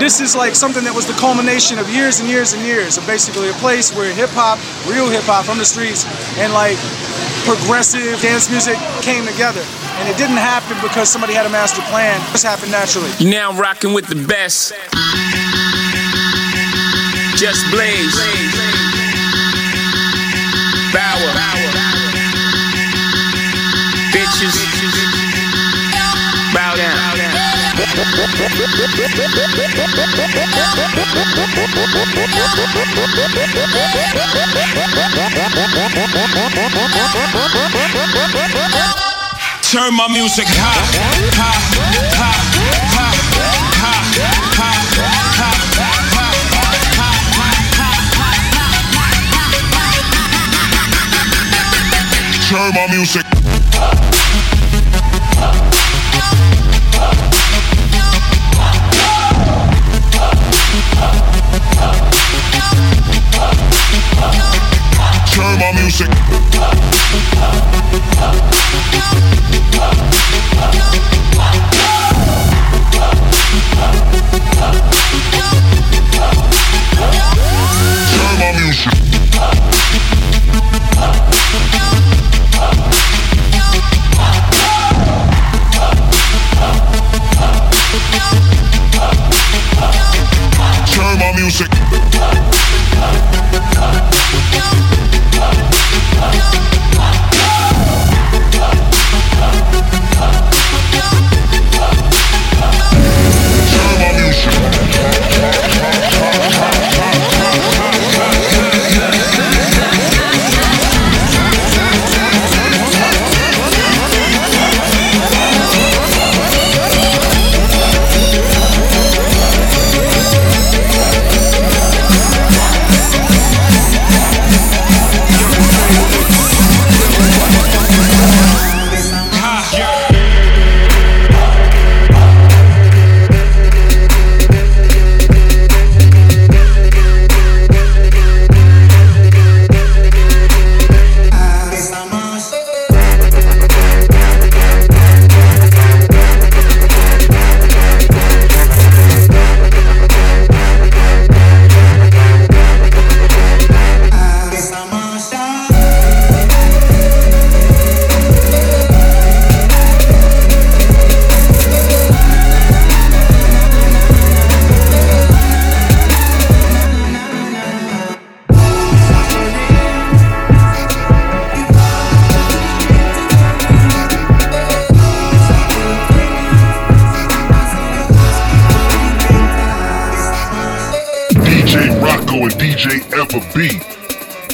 [0.00, 3.06] this is like something that was the culmination of years and years and years of
[3.06, 4.56] basically a place where hip hop,
[4.88, 6.08] real hip hop from the streets,
[6.40, 6.80] and like
[7.44, 9.60] progressive dance music came together.
[10.00, 12.16] And it didn't happen because somebody had a master plan.
[12.16, 13.12] It just happened naturally.
[13.20, 14.72] You now rocking with the best.
[17.36, 18.49] Just Blaze.
[39.62, 40.84] Turn my music high,
[41.32, 41.56] high,
[42.12, 42.36] high,
[42.92, 43.16] high,
[44.58, 44.76] high,
[45.40, 45.60] high,
[52.50, 53.59] Turn my music.
[65.50, 67.69] Turn my music.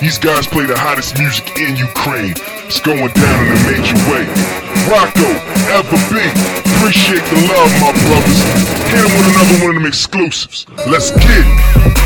[0.01, 2.35] These guys play the hottest music in Ukraine.
[2.67, 4.25] It's going down in a major way.
[4.87, 5.31] Rocco,
[5.73, 6.23] ever be.
[6.77, 8.41] Appreciate the love, my brothers.
[8.93, 10.67] Hit him with another one of them exclusives.
[10.87, 12.06] Let's get it.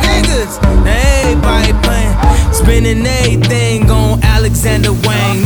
[0.41, 0.61] niggas.
[0.61, 5.40] Now everybody playing, spending everything on Alexander Wang.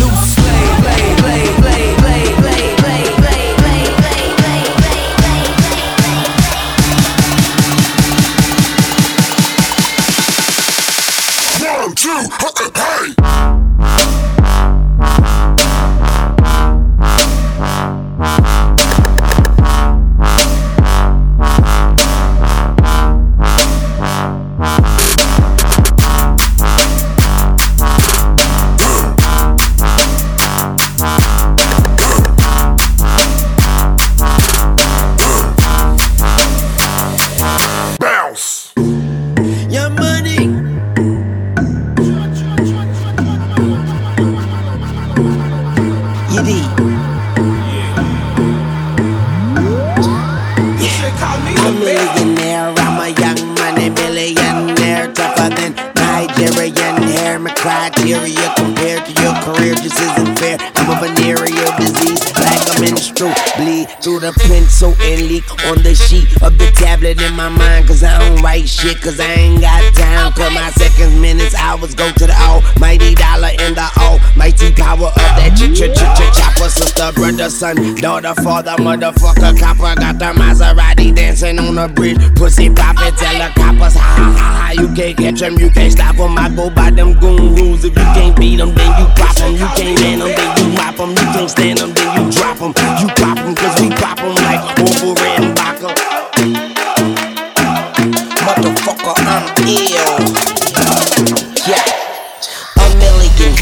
[65.68, 67.88] On the sheet of the tablet in my mind.
[67.88, 70.32] Cause I don't write shit, cause I ain't got time.
[70.34, 75.32] Cause my seconds, minutes, hours go to the almighty dollar and the almighty power of
[75.38, 76.70] that ch ch ch ch chopper.
[76.70, 79.96] Sister, brother, son, daughter, father, motherfucker, copper.
[80.00, 82.18] Got the Maserati dancing on the bridge.
[82.36, 84.72] Pussy poppin', tell the coppers, ha ha ha ha.
[84.76, 86.38] You can't catch 'em, you can't stop 'em.
[86.38, 87.84] I go by them goon rules.
[87.86, 89.54] If you can't beat 'em, then you pop 'em.
[89.54, 91.10] You can't man 'em, then you mop 'em.
[91.12, 92.74] You can't stand 'em, then you drop 'em.
[93.00, 93.08] You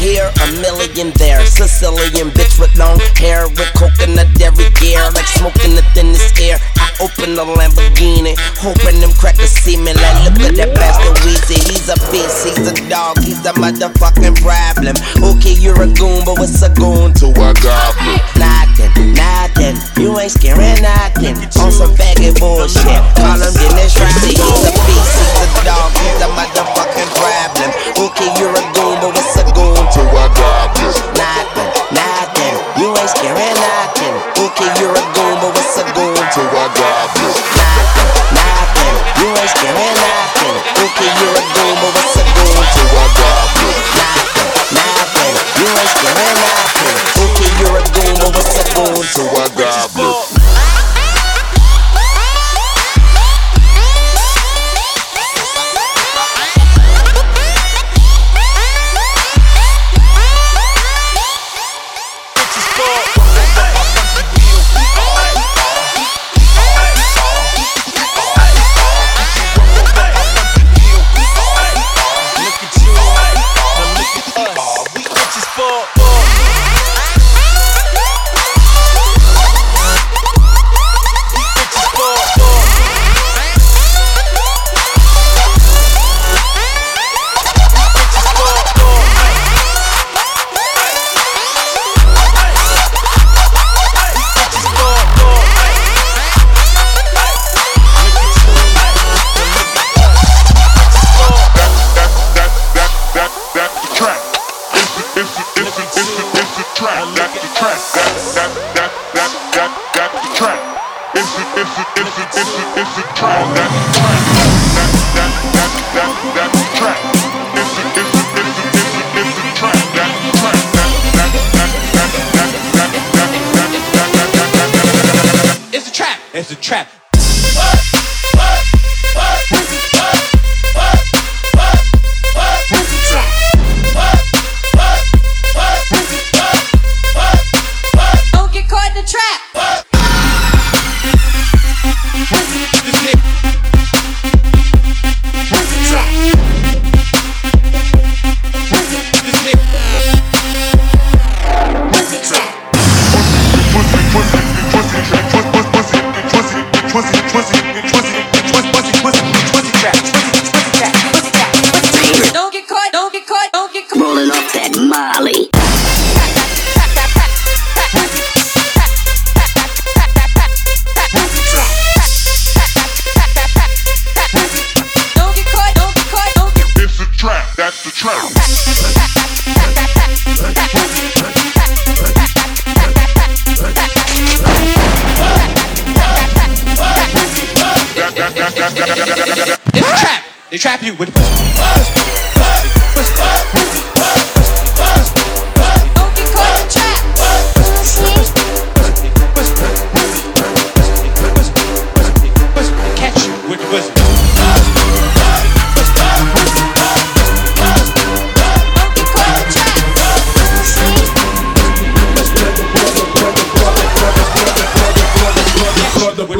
[0.04, 1.40] here, a million there.
[1.48, 6.60] Sicilian bitch with long hair, with coconut every gear, like smoking the thinnest air.
[6.76, 9.96] I open the Lamborghini, hoping them crackers see me.
[9.96, 11.56] Like, look at that bastard Weezy.
[11.56, 14.94] He's a beast, he's a dog, he's a motherfucking problem.
[15.24, 18.20] Okay, you're a goon, but what's a goon to a goblin?
[18.36, 19.76] Nothing, nothing.
[19.96, 21.40] You ain't scaring nothing.
[21.64, 23.00] On some faggot bullshit.
[23.16, 24.36] Call him Dennis Roddy.
[24.36, 27.70] He's a beast, he's a dog, he's a motherfucking problem.
[28.04, 28.73] Okay, you're a
[33.32, 34.14] and I can.
[34.36, 34.93] Okay, you're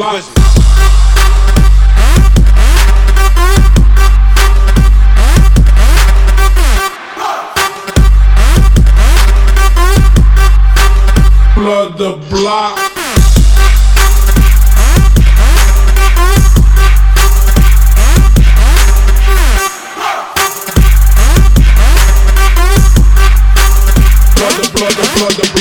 [0.05, 0.23] Blood
[11.97, 12.77] the block.
[24.75, 25.54] blood, the blood, the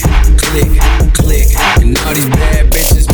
[0.00, 1.48] click, click, click.
[1.80, 3.13] And all these bad bitches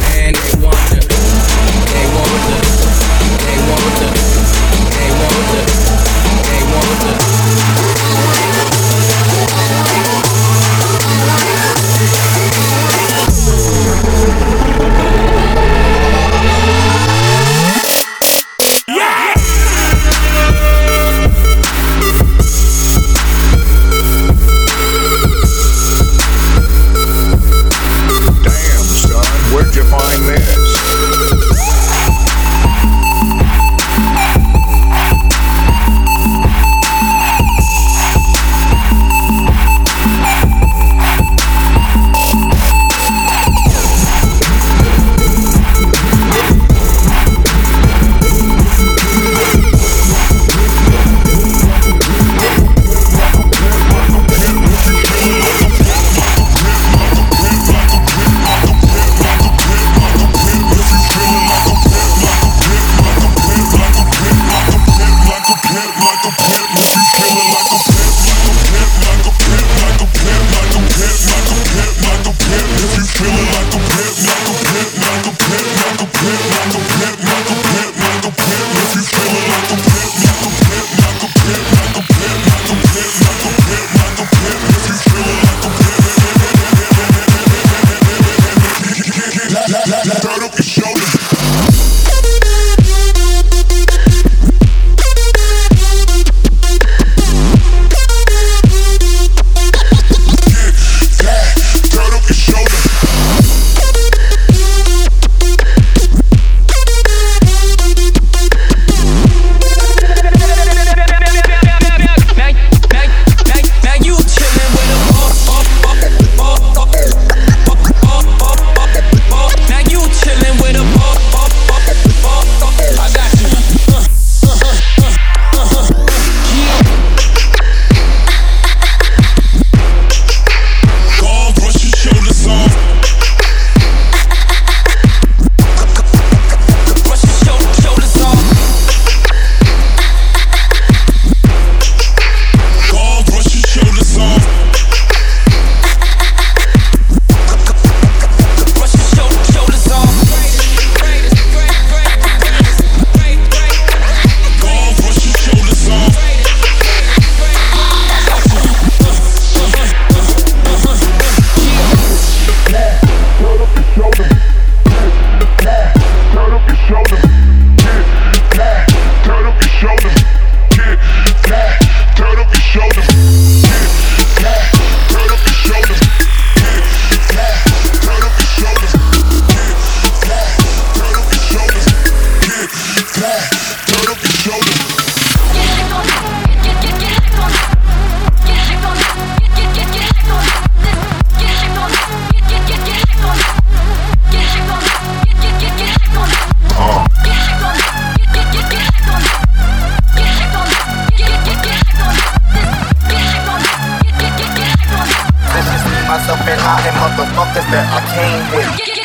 [207.01, 209.00] motherfuckers that I came with.